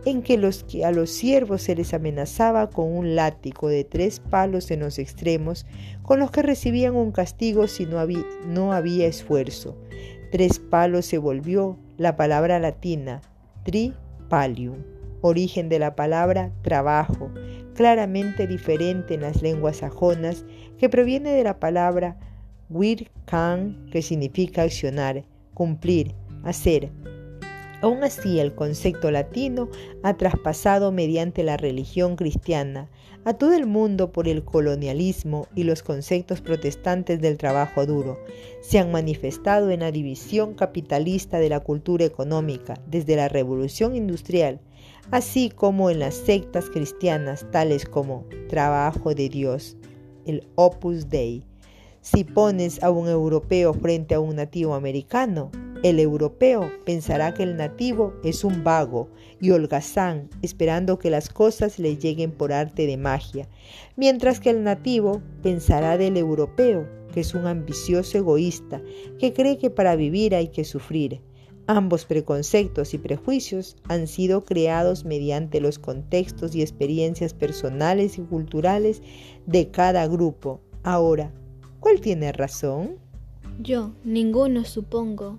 en 0.05 0.21
que, 0.21 0.35
a 0.85 0.91
los 0.91 1.09
siervos 1.09 1.61
se 1.61 1.75
les 1.75 1.93
amenazaba 1.93 2.69
con 2.69 2.95
un 2.95 3.15
látigo 3.15 3.69
de 3.69 3.83
tres 3.83 4.19
palos 4.19 4.69
en 4.71 4.81
los 4.81 4.99
extremos, 4.99 5.65
con 6.01 6.19
los 6.19 6.29
que 6.29 6.41
recibían 6.41 6.95
un 6.95 7.11
castigo 7.11 7.67
si 7.67 7.85
no 7.85 7.99
había, 7.99 9.07
esfuerzo. 9.07 9.77
Tres 10.31 10.59
palos 10.59 11.05
se 11.05 11.17
volvió 11.17 11.77
la 11.97 12.15
palabra 12.17 12.59
latina 12.59 13.21
tripalium, 13.63 14.83
origen 15.21 15.69
de 15.69 15.79
la 15.79 15.95
palabra 15.95 16.51
trabajo, 16.63 17.31
claramente 17.75 18.45
diferente 18.45 19.13
en 19.13 19.21
las 19.21 19.41
lenguas 19.41 19.77
sajonas, 19.77 20.43
que 20.77 20.89
proviene 20.89 21.31
de 21.31 21.43
la 21.43 21.59
palabra 21.59 22.17
wirkan, 22.69 23.85
que 23.91 24.01
significa 24.01 24.63
accionar, 24.63 25.23
cumplir, 25.53 26.15
hacer, 26.43 26.91
Aún 27.83 28.01
así, 28.01 28.39
el 28.39 28.55
concepto 28.55 29.11
latino 29.11 29.67
ha 30.03 30.13
traspasado 30.13 30.93
mediante 30.93 31.43
la 31.43 31.57
religión 31.57 32.15
cristiana 32.15 32.89
a 33.25 33.33
todo 33.33 33.51
el 33.51 33.65
mundo 33.65 34.13
por 34.13 34.29
el 34.29 34.45
colonialismo 34.45 35.47
y 35.53 35.65
los 35.65 35.83
conceptos 35.83 36.39
protestantes 36.39 37.19
del 37.19 37.37
trabajo 37.37 37.85
duro. 37.85 38.17
Se 38.61 38.79
han 38.79 38.89
manifestado 38.93 39.69
en 39.69 39.81
la 39.81 39.91
división 39.91 40.53
capitalista 40.53 41.39
de 41.39 41.49
la 41.49 41.59
cultura 41.59 42.05
económica 42.05 42.79
desde 42.87 43.17
la 43.17 43.27
revolución 43.27 43.97
industrial, 43.97 44.61
así 45.11 45.49
como 45.49 45.89
en 45.89 45.99
las 45.99 46.15
sectas 46.15 46.69
cristianas 46.69 47.45
tales 47.51 47.83
como 47.83 48.23
Trabajo 48.47 49.13
de 49.13 49.27
Dios, 49.27 49.75
el 50.25 50.47
Opus 50.55 51.09
Dei. 51.09 51.43
Si 52.03 52.25
pones 52.25 52.83
a 52.83 52.91
un 52.91 53.07
europeo 53.07 53.73
frente 53.73 54.13
a 54.13 54.19
un 54.19 54.35
nativo 54.35 54.73
americano, 54.73 55.51
el 55.83 56.01
europeo 56.01 56.69
pensará 56.85 57.33
que 57.33 57.43
el 57.43 57.55
nativo 57.55 58.13
es 58.25 58.43
un 58.43 58.61
vago 58.61 59.07
y 59.39 59.51
holgazán, 59.51 60.29
esperando 60.41 60.99
que 60.99 61.09
las 61.09 61.29
cosas 61.29 61.79
le 61.79 61.95
lleguen 61.95 62.31
por 62.31 62.51
arte 62.51 62.87
de 62.87 62.97
magia, 62.97 63.47
mientras 63.95 64.41
que 64.41 64.49
el 64.49 64.63
nativo 64.63 65.21
pensará 65.41 65.97
del 65.97 66.17
europeo 66.17 66.85
que 67.13 67.21
es 67.21 67.33
un 67.33 67.47
ambicioso 67.47 68.17
egoísta, 68.17 68.81
que 69.17 69.31
cree 69.31 69.57
que 69.57 69.69
para 69.69 69.95
vivir 69.95 70.35
hay 70.35 70.49
que 70.49 70.65
sufrir. 70.65 71.21
Ambos 71.67 72.03
preconceptos 72.03 72.93
y 72.93 72.97
prejuicios 72.97 73.77
han 73.87 74.07
sido 74.07 74.43
creados 74.43 75.05
mediante 75.05 75.61
los 75.61 75.79
contextos 75.79 76.53
y 76.53 76.61
experiencias 76.63 77.33
personales 77.33 78.17
y 78.17 78.23
culturales 78.23 79.01
de 79.45 79.71
cada 79.71 80.05
grupo. 80.07 80.59
Ahora, 80.83 81.31
¿cuál 81.83 81.99
tiene 81.99 82.31
razón? 82.31 82.95
Yo, 83.59 83.91
ninguno 84.05 84.63
supongo 84.63 85.37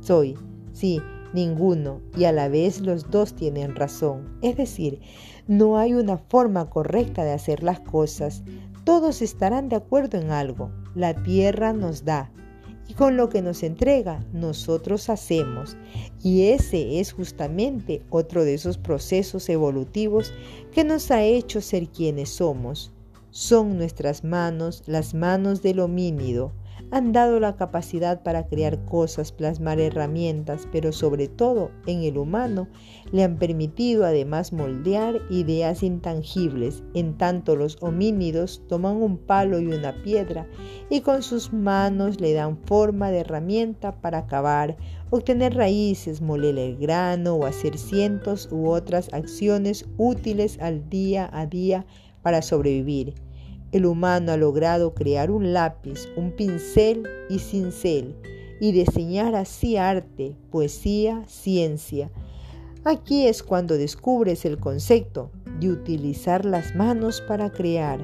soy. 0.00 0.36
Sí, 0.72 1.02
ninguno, 1.34 2.00
y 2.16 2.24
a 2.24 2.32
la 2.32 2.48
vez 2.48 2.80
los 2.80 3.10
dos 3.10 3.34
tienen 3.34 3.74
razón. 3.74 4.38
Es 4.40 4.56
decir, 4.56 5.00
no 5.46 5.78
hay 5.78 5.94
una 5.94 6.16
forma 6.16 6.70
correcta 6.70 7.24
de 7.24 7.32
hacer 7.32 7.62
las 7.62 7.80
cosas. 7.80 8.42
Todos 8.84 9.20
estarán 9.20 9.68
de 9.68 9.76
acuerdo 9.76 10.18
en 10.18 10.30
algo. 10.30 10.70
La 10.94 11.14
tierra 11.22 11.72
nos 11.72 12.04
da, 12.04 12.30
y 12.88 12.94
con 12.94 13.16
lo 13.16 13.28
que 13.28 13.42
nos 13.42 13.62
entrega, 13.62 14.24
nosotros 14.32 15.10
hacemos. 15.10 15.76
Y 16.22 16.48
ese 16.50 17.00
es 17.00 17.12
justamente 17.12 18.02
otro 18.10 18.44
de 18.44 18.54
esos 18.54 18.78
procesos 18.78 19.48
evolutivos 19.48 20.32
que 20.72 20.84
nos 20.84 21.10
ha 21.10 21.22
hecho 21.24 21.60
ser 21.60 21.88
quienes 21.88 22.28
somos. 22.30 22.92
Son 23.38 23.76
nuestras 23.76 24.24
manos 24.24 24.82
las 24.86 25.12
manos 25.12 25.60
del 25.60 25.80
homínido 25.80 26.54
han 26.90 27.12
dado 27.12 27.38
la 27.38 27.54
capacidad 27.56 28.22
para 28.22 28.46
crear 28.46 28.82
cosas, 28.86 29.30
plasmar 29.30 29.78
herramientas, 29.78 30.66
pero 30.72 30.90
sobre 30.90 31.28
todo 31.28 31.70
en 31.86 32.02
el 32.02 32.16
humano 32.16 32.66
le 33.12 33.24
han 33.24 33.36
permitido 33.36 34.06
además 34.06 34.54
moldear 34.54 35.20
ideas 35.28 35.82
intangibles, 35.82 36.82
en 36.94 37.18
tanto 37.18 37.56
los 37.56 37.76
homínidos 37.82 38.62
toman 38.68 38.96
un 38.96 39.18
palo 39.18 39.60
y 39.60 39.66
una 39.66 40.02
piedra 40.02 40.48
y 40.88 41.02
con 41.02 41.22
sus 41.22 41.52
manos 41.52 42.22
le 42.22 42.32
dan 42.32 42.56
forma 42.64 43.10
de 43.10 43.18
herramienta 43.18 44.00
para 44.00 44.26
cavar, 44.26 44.78
obtener 45.10 45.54
raíces, 45.54 46.22
moler 46.22 46.58
el 46.58 46.78
grano 46.78 47.34
o 47.34 47.44
hacer 47.44 47.76
cientos 47.76 48.48
u 48.50 48.70
otras 48.70 49.12
acciones 49.12 49.84
útiles 49.98 50.58
al 50.58 50.88
día 50.88 51.28
a 51.34 51.44
día 51.44 51.84
para 52.22 52.40
sobrevivir. 52.40 53.25
El 53.76 53.84
humano 53.84 54.32
ha 54.32 54.38
logrado 54.38 54.94
crear 54.94 55.30
un 55.30 55.52
lápiz, 55.52 56.08
un 56.16 56.32
pincel 56.32 57.06
y 57.28 57.40
cincel 57.40 58.16
y 58.58 58.72
diseñar 58.72 59.34
así 59.34 59.76
arte, 59.76 60.34
poesía, 60.50 61.22
ciencia. 61.26 62.10
Aquí 62.84 63.26
es 63.26 63.42
cuando 63.42 63.76
descubres 63.76 64.46
el 64.46 64.56
concepto 64.56 65.30
de 65.60 65.68
utilizar 65.68 66.46
las 66.46 66.74
manos 66.74 67.20
para 67.28 67.52
crear, 67.52 68.02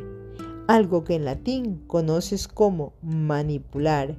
algo 0.68 1.04
que 1.04 1.14
en 1.14 1.24
latín 1.24 1.82
conoces 1.86 2.48
como 2.48 2.92
manipular. 3.00 4.14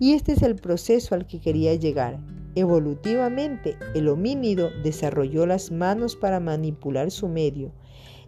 Y 0.00 0.14
este 0.14 0.32
es 0.32 0.42
el 0.42 0.56
proceso 0.56 1.14
al 1.14 1.28
que 1.28 1.38
quería 1.38 1.72
llegar. 1.76 2.18
Evolutivamente, 2.56 3.76
el 3.94 4.08
homínido 4.08 4.70
desarrolló 4.82 5.46
las 5.46 5.70
manos 5.70 6.16
para 6.16 6.40
manipular 6.40 7.12
su 7.12 7.28
medio 7.28 7.70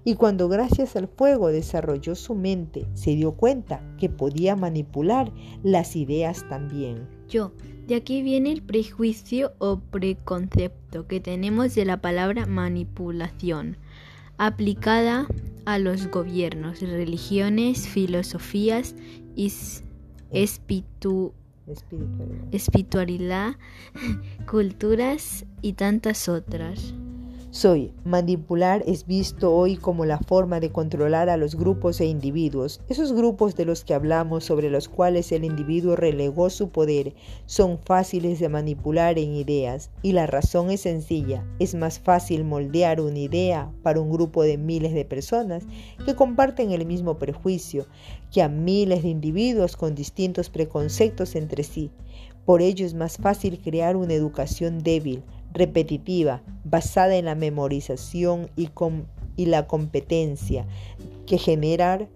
y 0.09 0.15
cuando 0.15 0.49
gracias 0.49 0.97
al 0.97 1.07
fuego 1.07 1.49
desarrolló 1.49 2.15
su 2.15 2.35
mente, 2.35 2.87
se 2.95 3.15
dio 3.15 3.33
cuenta 3.33 3.83
que 3.99 4.09
podía 4.09 4.57
manipular 4.57 5.31
las 5.63 5.97
ideas 5.97 6.49
también. 6.49 7.07
Yo, 7.29 7.53
de 7.87 7.97
aquí 7.97 8.23
viene 8.23 8.53
el 8.53 8.63
prejuicio 8.63 9.53
o 9.59 9.81
preconcepto 9.81 11.07
que 11.07 11.21
tenemos 11.21 11.75
de 11.75 11.85
la 11.85 12.01
palabra 12.01 12.47
manipulación, 12.47 13.77
aplicada 14.39 15.27
a 15.67 15.79
los 15.79 16.07
gobiernos, 16.07 16.81
religiones, 16.81 17.87
filosofías 17.87 18.95
y 19.37 19.53
espiritualidad, 22.51 23.57
culturas 24.51 25.45
y 25.61 25.75
tantas 25.75 26.31
otras. 26.31 26.95
Soy. 27.51 27.95
Manipular 28.05 28.85
es 28.87 29.07
visto 29.07 29.55
hoy 29.55 29.77
como 29.79 30.05
la 30.05 30.19
forma 30.19 30.61
de 30.61 30.71
controlar 30.71 31.31
a 31.31 31.39
los 31.39 31.55
grupos 31.55 31.99
e 31.99 32.05
individuos. 32.05 32.83
Esos 32.91 33.15
grupos 33.15 33.57
de 33.57 33.65
los 33.65 33.85
que 33.85 33.95
hablamos, 33.95 34.45
sobre 34.45 34.69
los 34.69 34.91
cuales 34.91 35.33
el 35.33 35.45
individuo 35.45 35.97
relegó 35.97 36.51
su 36.51 36.69
poder, 36.69 37.15
son 37.47 37.79
fáciles 37.79 38.39
de 38.39 38.51
manipular 38.51 39.19
en 39.19 39.35
ideas. 39.35 39.91
Y 40.03 40.13
la 40.13 40.27
razón 40.27 40.71
es 40.71 40.83
sencilla. 40.83 41.43
Es 41.59 41.75
más 41.75 41.99
fácil 41.99 42.45
moldear 42.45 43.01
una 43.01 43.19
idea 43.19 43.73
para 43.83 43.99
un 43.99 44.11
grupo 44.11 44.43
de 44.43 44.59
miles 44.59 44.93
de 44.93 45.07
personas 45.07 45.65
que 46.05 46.15
comparten 46.15 46.73
el 46.73 46.85
mismo 46.85 47.17
prejuicio 47.17 47.87
que 48.31 48.43
a 48.43 48.51
miles 48.51 49.03
de 49.03 49.09
individuos 49.09 49.75
con 49.75 49.95
distintos 49.95 50.51
preconceptos 50.51 51.35
entre 51.35 51.63
sí. 51.63 51.91
Por 52.45 52.61
ello 52.61 52.85
es 52.85 52.95
más 52.95 53.17
fácil 53.17 53.59
crear 53.59 53.97
una 53.97 54.15
educación 54.15 54.79
débil 54.83 55.23
repetitiva, 55.53 56.43
basada 56.65 57.17
en 57.17 57.25
la 57.25 57.35
memorización 57.35 58.51
y, 58.57 58.71
y 59.37 59.47
la 59.47 59.67
competencia, 59.67 60.67
que 61.27 61.39
generar 61.39 62.09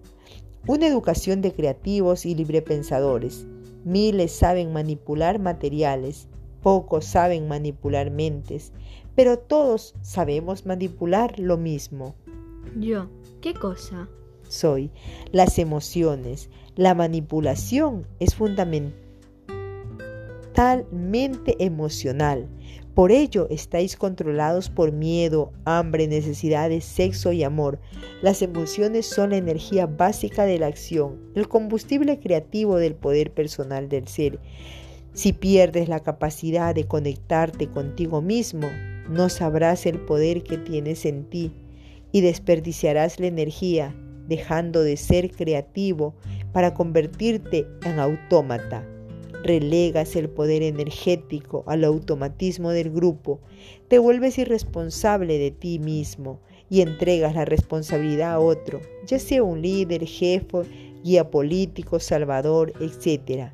una 0.67 0.87
educación 0.87 1.41
de 1.41 1.53
creativos 1.53 2.25
y 2.25 2.35
librepensadores. 2.35 3.45
Miles 3.83 4.31
saben 4.31 4.71
manipular 4.71 5.39
materiales, 5.39 6.27
pocos 6.61 7.05
saben 7.05 7.47
manipular 7.47 8.11
mentes, 8.11 8.71
pero 9.15 9.37
todos 9.37 9.93
sabemos 10.01 10.65
manipular 10.65 11.37
lo 11.37 11.57
mismo. 11.57 12.15
Yo, 12.79 13.09
¿qué 13.41 13.53
cosa? 13.53 14.07
Soy 14.47 14.89
las 15.31 15.59
emociones. 15.59 16.49
La 16.75 16.95
manipulación 16.95 18.07
es 18.19 18.33
fundamentalmente 18.35 18.93
emocional. 21.63 22.47
Por 22.93 23.11
ello 23.11 23.47
estáis 23.49 23.97
controlados 23.97 24.69
por 24.69 24.91
miedo, 24.91 25.51
hambre, 25.65 26.07
necesidades, 26.07 26.85
sexo 26.85 27.31
y 27.31 27.43
amor. 27.43 27.79
Las 28.21 28.43
emociones 28.43 29.07
son 29.07 29.31
la 29.31 29.37
energía 29.37 29.87
básica 29.87 30.45
de 30.45 30.59
la 30.59 30.67
acción, 30.67 31.17
el 31.33 31.47
combustible 31.47 32.19
creativo 32.19 32.77
del 32.77 32.93
poder 32.93 33.31
personal 33.31 33.89
del 33.89 34.07
ser. 34.07 34.39
Si 35.13 35.33
pierdes 35.33 35.89
la 35.89 36.01
capacidad 36.01 36.75
de 36.75 36.85
conectarte 36.85 37.67
contigo 37.67 38.21
mismo, 38.21 38.69
no 39.09 39.27
sabrás 39.29 39.87
el 39.87 39.99
poder 39.99 40.43
que 40.43 40.59
tienes 40.59 41.05
en 41.05 41.27
ti 41.27 41.51
y 42.11 42.21
desperdiciarás 42.21 43.19
la 43.19 43.25
energía, 43.25 43.95
dejando 44.27 44.83
de 44.83 44.97
ser 44.97 45.31
creativo 45.31 46.13
para 46.51 46.75
convertirte 46.75 47.67
en 47.85 47.97
autómata 47.97 48.87
relegas 49.43 50.15
el 50.15 50.29
poder 50.29 50.63
energético 50.63 51.63
al 51.67 51.83
automatismo 51.83 52.71
del 52.71 52.91
grupo, 52.91 53.41
te 53.87 53.99
vuelves 53.99 54.37
irresponsable 54.37 55.37
de 55.37 55.51
ti 55.51 55.79
mismo 55.79 56.39
y 56.69 56.81
entregas 56.81 57.35
la 57.35 57.45
responsabilidad 57.45 58.33
a 58.33 58.39
otro, 58.39 58.81
ya 59.05 59.19
sea 59.19 59.43
un 59.43 59.61
líder, 59.61 60.05
jefe, 60.05 60.63
guía 61.03 61.29
político, 61.29 61.99
salvador, 61.99 62.73
etc. 62.79 63.51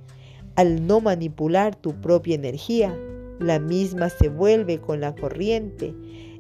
Al 0.56 0.86
no 0.86 1.02
manipular 1.02 1.76
tu 1.76 2.00
propia 2.00 2.36
energía, 2.36 2.98
la 3.40 3.60
misma 3.60 4.10
se 4.10 4.30
vuelve 4.30 4.80
con 4.80 5.02
la 5.02 5.16
corriente 5.16 5.94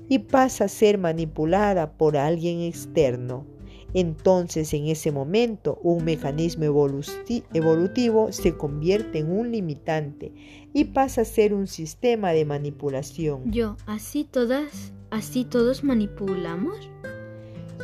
y 0.09 0.19
pasa 0.19 0.65
a 0.65 0.69
ser 0.69 0.97
manipulada 0.97 1.93
por 1.93 2.17
alguien 2.17 2.61
externo. 2.61 3.45
Entonces 3.93 4.73
en 4.73 4.87
ese 4.87 5.11
momento 5.11 5.79
un 5.81 6.03
mecanismo 6.03 6.65
evolutivo 6.65 8.31
se 8.31 8.55
convierte 8.55 9.19
en 9.19 9.31
un 9.31 9.51
limitante 9.51 10.31
y 10.73 10.85
pasa 10.85 11.21
a 11.21 11.25
ser 11.25 11.53
un 11.53 11.67
sistema 11.67 12.31
de 12.31 12.45
manipulación. 12.45 13.51
Yo, 13.51 13.77
así 13.85 14.23
todas, 14.23 14.93
así 15.09 15.45
todos 15.45 15.83
manipulamos. 15.83 16.89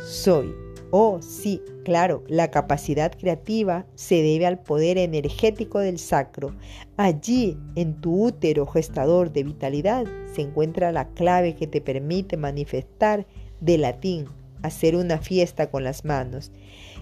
Soy. 0.04 0.54
Oh, 0.92 1.20
sí, 1.20 1.60
claro, 1.84 2.22
la 2.28 2.52
capacidad 2.52 3.12
creativa 3.18 3.86
se 3.96 4.22
debe 4.22 4.46
al 4.46 4.60
poder 4.60 4.98
energético 4.98 5.80
del 5.80 5.98
sacro. 5.98 6.54
Allí, 6.96 7.58
en 7.74 8.00
tu 8.00 8.26
útero 8.26 8.66
gestador 8.66 9.32
de 9.32 9.42
vitalidad, 9.42 10.06
se 10.32 10.42
encuentra 10.42 10.92
la 10.92 11.08
clave 11.08 11.56
que 11.56 11.66
te 11.66 11.80
permite 11.80 12.36
manifestar 12.36 13.26
de 13.60 13.78
latín 13.78 14.26
hacer 14.66 14.96
una 14.96 15.18
fiesta 15.18 15.70
con 15.70 15.84
las 15.84 16.04
manos, 16.04 16.52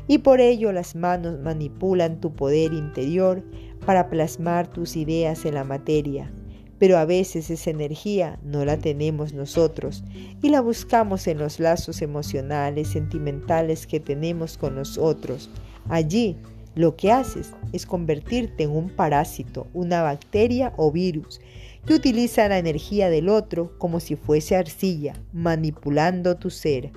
y 0.06 0.18
por 0.18 0.40
ello 0.40 0.72
las 0.72 0.94
manos 0.94 1.40
manipulan 1.40 2.20
tu 2.20 2.34
poder 2.34 2.72
interior 2.72 3.42
para 3.86 4.08
plasmar 4.10 4.68
tus 4.68 4.96
ideas 4.96 5.44
en 5.44 5.54
la 5.54 5.64
materia. 5.64 6.30
Pero 6.78 6.98
a 6.98 7.04
veces 7.04 7.50
esa 7.50 7.70
energía 7.70 8.38
no 8.42 8.64
la 8.64 8.76
tenemos 8.76 9.32
nosotros 9.32 10.04
y 10.42 10.50
la 10.50 10.60
buscamos 10.60 11.26
en 11.26 11.38
los 11.38 11.60
lazos 11.60 12.02
emocionales, 12.02 12.88
sentimentales 12.88 13.86
que 13.86 14.00
tenemos 14.00 14.58
con 14.58 14.74
nosotros. 14.74 15.48
Allí 15.88 16.36
lo 16.74 16.96
que 16.96 17.12
haces 17.12 17.52
es 17.72 17.86
convertirte 17.86 18.64
en 18.64 18.70
un 18.70 18.90
parásito, 18.90 19.68
una 19.72 20.02
bacteria 20.02 20.72
o 20.76 20.90
virus 20.90 21.40
que 21.86 21.94
utiliza 21.94 22.48
la 22.48 22.58
energía 22.58 23.10
del 23.10 23.28
otro 23.28 23.78
como 23.78 24.00
si 24.00 24.16
fuese 24.16 24.56
arcilla, 24.56 25.14
manipulando 25.32 26.36
tu 26.36 26.50
ser. 26.50 26.90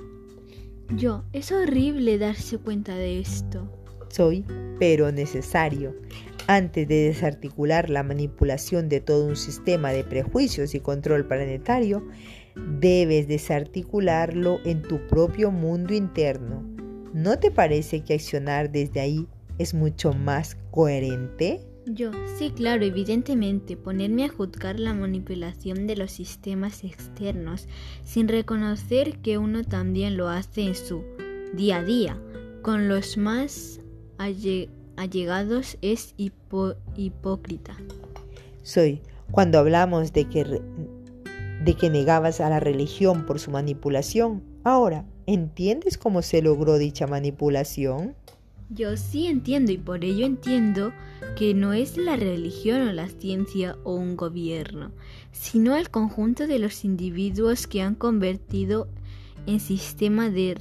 Yo, 0.96 1.26
es 1.34 1.52
horrible 1.52 2.18
darse 2.18 2.58
cuenta 2.58 2.96
de 2.96 3.20
esto. 3.20 3.70
Soy, 4.10 4.46
pero 4.80 5.12
necesario. 5.12 5.94
Antes 6.48 6.88
de 6.88 7.08
desarticular 7.08 7.90
la 7.90 8.04
manipulación 8.04 8.88
de 8.88 9.02
todo 9.02 9.28
un 9.28 9.36
sistema 9.36 9.92
de 9.92 10.06
prejuicios 10.06 10.74
y 10.76 10.80
control 10.80 11.28
planetario, 11.28 12.08
debes 12.80 13.28
desarticularlo 13.28 14.60
en 14.64 14.82
tu 14.82 15.06
propio 15.08 15.52
mundo 15.52 15.94
interno. 15.94 16.64
¿No 17.14 17.38
te 17.38 17.52
parece 17.52 18.02
que 18.02 18.14
accionar 18.14 18.72
desde 18.72 19.02
ahí 19.02 19.28
es 19.58 19.74
mucho 19.74 20.14
más 20.14 20.56
coherente? 20.72 21.68
Yo, 21.90 22.12
sí, 22.38 22.52
claro, 22.52 22.84
evidentemente, 22.84 23.78
ponerme 23.78 24.26
a 24.26 24.30
juzgar 24.30 24.78
la 24.78 24.94
manipulación 24.94 25.88
de 25.88 25.96
los 25.96 26.12
sistemas 26.12 26.84
externos 26.84 27.70
sin 28.04 28.28
reconocer 28.28 29.20
que 29.20 29.38
uno 29.38 29.64
también 29.64 30.18
lo 30.18 30.28
hace 30.28 30.64
en 30.64 30.76
su 30.76 31.06
día 31.54 31.78
a 31.78 31.84
día. 31.84 32.18
Con 32.62 32.90
los 32.90 33.16
más 33.16 33.80
allegados 34.18 35.78
es 35.82 36.14
hipócrita. 36.18 37.78
Soy, 38.64 39.02
cuando 39.32 39.58
hablamos 39.58 40.12
de 40.12 40.26
que, 40.26 40.44
de 41.64 41.74
que 41.74 41.90
negabas 41.90 42.42
a 42.42 42.50
la 42.50 42.60
religión 42.60 43.26
por 43.26 43.40
su 43.40 43.50
manipulación, 43.50 44.44
ahora, 44.66 45.06
¿entiendes 45.26 45.98
cómo 45.98 46.22
se 46.22 46.42
logró 46.42 46.78
dicha 46.78 47.08
manipulación? 47.08 48.14
Yo 48.70 48.98
sí 48.98 49.28
entiendo 49.28 49.72
y 49.72 49.78
por 49.78 50.04
ello 50.04 50.26
entiendo 50.26 50.92
que 51.36 51.54
no 51.54 51.74
es 51.74 51.98
la 51.98 52.16
religión 52.16 52.88
o 52.88 52.94
la 52.94 53.08
ciencia 53.08 53.78
o 53.84 53.96
un 53.96 54.16
gobierno, 54.16 54.92
sino 55.32 55.76
el 55.76 55.90
conjunto 55.90 56.48
de 56.48 56.60
los 56.60 56.86
individuos 56.86 57.68
que 57.68 57.82
han 57.82 57.96
convertido 57.96 58.88
en 59.46 59.60
sistema 59.60 60.30
de 60.30 60.56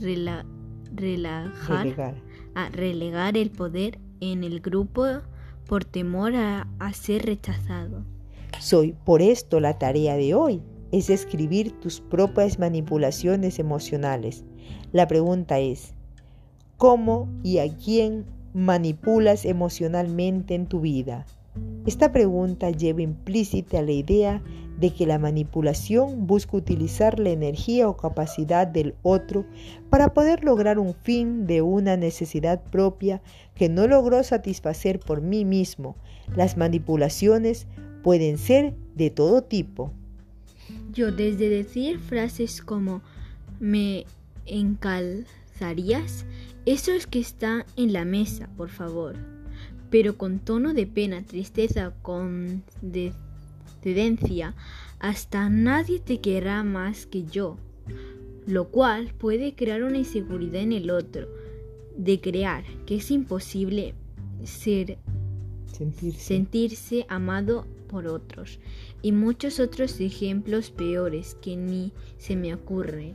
relajar, 0.92 2.22
a 2.54 2.68
relegar 2.70 3.36
el 3.36 3.50
poder 3.50 3.98
en 4.20 4.44
el 4.44 4.60
grupo 4.60 5.06
por 5.66 5.84
temor 5.84 6.34
a, 6.34 6.68
a 6.78 6.92
ser 6.92 7.26
rechazado. 7.26 8.04
Soy 8.60 8.94
por 9.04 9.22
esto 9.22 9.60
la 9.60 9.78
tarea 9.78 10.16
de 10.16 10.34
hoy 10.34 10.62
es 10.92 11.10
escribir 11.10 11.72
tus 11.80 12.00
propias 12.00 12.58
manipulaciones 12.58 13.58
emocionales. 13.58 14.44
La 14.92 15.06
pregunta 15.08 15.58
es, 15.58 15.96
¿Cómo 16.76 17.30
y 17.42 17.58
a 17.58 17.74
quién 17.74 18.26
manipulas 18.56 19.44
emocionalmente 19.44 20.54
en 20.54 20.66
tu 20.66 20.80
vida? 20.80 21.26
Esta 21.84 22.10
pregunta 22.10 22.70
lleva 22.70 23.02
implícita 23.02 23.82
la 23.82 23.92
idea 23.92 24.42
de 24.80 24.94
que 24.94 25.06
la 25.06 25.18
manipulación 25.18 26.26
busca 26.26 26.56
utilizar 26.56 27.18
la 27.18 27.30
energía 27.30 27.86
o 27.86 27.98
capacidad 27.98 28.66
del 28.66 28.94
otro 29.02 29.44
para 29.90 30.14
poder 30.14 30.42
lograr 30.42 30.78
un 30.78 30.94
fin 30.94 31.46
de 31.46 31.60
una 31.60 31.98
necesidad 31.98 32.62
propia 32.62 33.20
que 33.54 33.68
no 33.68 33.86
logró 33.86 34.24
satisfacer 34.24 35.00
por 35.00 35.20
mí 35.20 35.44
mismo. 35.44 35.94
Las 36.34 36.56
manipulaciones 36.56 37.66
pueden 38.02 38.38
ser 38.38 38.74
de 38.94 39.10
todo 39.10 39.42
tipo. 39.42 39.92
Yo 40.92 41.12
desde 41.12 41.50
decir 41.50 41.98
frases 41.98 42.62
como 42.62 43.02
me 43.60 44.06
encalzarías 44.46 46.24
eso 46.66 46.92
es 46.92 47.06
que 47.06 47.20
está 47.20 47.64
en 47.76 47.92
la 47.92 48.04
mesa, 48.04 48.50
por 48.56 48.68
favor. 48.68 49.16
Pero 49.88 50.18
con 50.18 50.40
tono 50.40 50.74
de 50.74 50.86
pena, 50.86 51.22
tristeza, 51.22 51.94
con 52.02 52.64
hasta 54.98 55.48
nadie 55.48 56.00
te 56.00 56.20
querrá 56.20 56.64
más 56.64 57.06
que 57.06 57.24
yo. 57.24 57.56
Lo 58.46 58.68
cual 58.68 59.12
puede 59.16 59.54
crear 59.54 59.84
una 59.84 59.98
inseguridad 59.98 60.60
en 60.62 60.72
el 60.72 60.90
otro, 60.90 61.28
de 61.96 62.20
crear 62.20 62.64
que 62.84 62.96
es 62.96 63.10
imposible 63.12 63.94
ser 64.42 64.98
sentirse. 65.72 66.20
sentirse 66.20 67.06
amado 67.08 67.64
por 67.88 68.08
otros 68.08 68.58
y 69.02 69.12
muchos 69.12 69.60
otros 69.60 70.00
ejemplos 70.00 70.70
peores 70.70 71.36
que 71.40 71.56
ni 71.56 71.92
se 72.18 72.34
me 72.34 72.52
ocurren. 72.54 73.14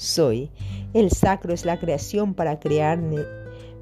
Soy. 0.00 0.50
El 0.94 1.10
sacro 1.10 1.52
es 1.52 1.66
la 1.66 1.78
creación 1.78 2.32
para 2.32 2.58
crear. 2.58 2.98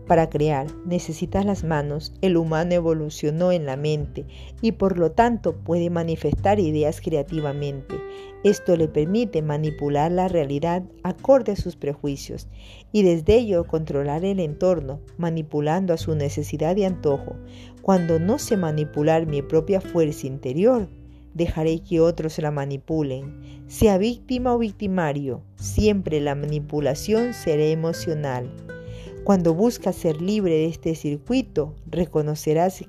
Para 0.08 0.28
crear 0.28 0.66
necesitas 0.84 1.44
las 1.44 1.62
manos. 1.62 2.12
El 2.22 2.36
humano 2.36 2.74
evolucionó 2.74 3.52
en 3.52 3.66
la 3.66 3.76
mente 3.76 4.26
y 4.60 4.72
por 4.72 4.98
lo 4.98 5.12
tanto 5.12 5.54
puede 5.58 5.90
manifestar 5.90 6.58
ideas 6.58 7.00
creativamente. 7.00 7.94
Esto 8.42 8.76
le 8.76 8.88
permite 8.88 9.42
manipular 9.42 10.10
la 10.10 10.26
realidad 10.26 10.82
acorde 11.04 11.52
a 11.52 11.56
sus 11.56 11.76
prejuicios 11.76 12.48
y 12.90 13.04
desde 13.04 13.36
ello 13.36 13.64
controlar 13.68 14.24
el 14.24 14.40
entorno, 14.40 14.98
manipulando 15.18 15.94
a 15.94 15.98
su 15.98 16.16
necesidad 16.16 16.74
y 16.76 16.82
antojo. 16.82 17.36
Cuando 17.80 18.18
no 18.18 18.40
sé 18.40 18.56
manipular 18.56 19.24
mi 19.26 19.42
propia 19.42 19.80
fuerza 19.80 20.26
interior, 20.26 20.88
dejaré 21.34 21.80
que 21.80 22.00
otros 22.00 22.38
la 22.38 22.50
manipulen. 22.50 23.64
Sea 23.68 23.98
víctima 23.98 24.54
o 24.54 24.58
victimario, 24.58 25.42
siempre 25.56 26.20
la 26.20 26.34
manipulación 26.34 27.34
será 27.34 27.64
emocional. 27.64 28.50
Cuando 29.24 29.54
buscas 29.54 29.96
ser 29.96 30.22
libre 30.22 30.54
de 30.54 30.66
este 30.66 30.94
circuito, 30.94 31.74
reconocerás 31.86 32.84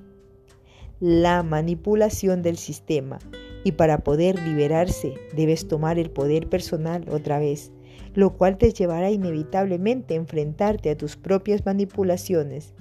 la 1.00 1.42
manipulación 1.42 2.42
del 2.42 2.56
sistema 2.56 3.18
y 3.64 3.72
para 3.72 3.98
poder 3.98 4.40
liberarse 4.42 5.14
debes 5.34 5.68
tomar 5.68 5.98
el 5.98 6.10
poder 6.10 6.48
personal 6.48 7.04
otra 7.10 7.38
vez, 7.38 7.72
lo 8.14 8.36
cual 8.36 8.58
te 8.58 8.72
llevará 8.72 9.10
inevitablemente 9.10 10.14
a 10.14 10.18
enfrentarte 10.18 10.90
a 10.90 10.96
tus 10.96 11.16
propias 11.16 11.64
manipulaciones. 11.64 12.74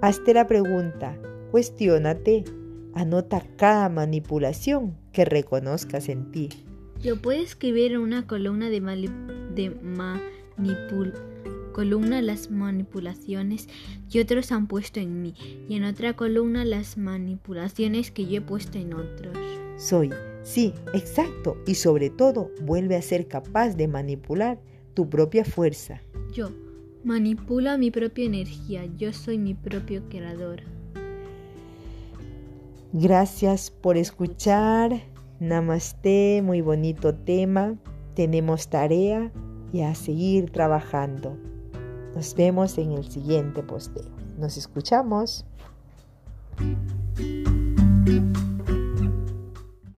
Hazte 0.00 0.34
la 0.34 0.46
pregunta, 0.46 1.18
cuestiónate, 1.50 2.44
Anota 2.96 3.42
cada 3.56 3.90
manipulación 3.90 4.96
que 5.12 5.26
reconozcas 5.26 6.08
en 6.08 6.32
ti. 6.32 6.48
Lo 7.04 7.20
puedes 7.20 7.50
escribir 7.50 7.92
en 7.92 7.98
una 7.98 8.26
columna 8.26 8.70
de, 8.70 8.80
de 9.54 9.70
manipul 9.82 11.12
columna 11.74 12.22
las 12.22 12.50
manipulaciones 12.50 13.68
que 14.10 14.22
otros 14.22 14.50
han 14.50 14.66
puesto 14.66 14.98
en 14.98 15.20
mí 15.20 15.34
y 15.68 15.74
en 15.74 15.84
otra 15.84 16.16
columna 16.16 16.64
las 16.64 16.96
manipulaciones 16.96 18.10
que 18.10 18.24
yo 18.24 18.38
he 18.38 18.40
puesto 18.40 18.78
en 18.78 18.94
otros. 18.94 19.36
Soy, 19.76 20.08
sí, 20.42 20.72
exacto, 20.94 21.58
y 21.66 21.74
sobre 21.74 22.08
todo 22.08 22.50
vuelve 22.62 22.96
a 22.96 23.02
ser 23.02 23.28
capaz 23.28 23.76
de 23.76 23.88
manipular 23.88 24.58
tu 24.94 25.10
propia 25.10 25.44
fuerza. 25.44 26.00
Yo, 26.32 26.48
manipula 27.04 27.76
mi 27.76 27.90
propia 27.90 28.24
energía, 28.24 28.86
yo 28.96 29.12
soy 29.12 29.36
mi 29.36 29.52
propio 29.52 30.02
creador. 30.08 30.62
Gracias 32.92 33.70
por 33.70 33.96
escuchar. 33.96 35.02
Namaste, 35.40 36.40
muy 36.42 36.60
bonito 36.60 37.14
tema. 37.14 37.76
Tenemos 38.14 38.68
tarea 38.68 39.30
y 39.72 39.82
a 39.82 39.94
seguir 39.94 40.50
trabajando. 40.50 41.36
Nos 42.14 42.34
vemos 42.34 42.78
en 42.78 42.92
el 42.92 43.10
siguiente 43.10 43.62
posteo. 43.62 44.10
Nos 44.38 44.56
escuchamos. 44.56 45.44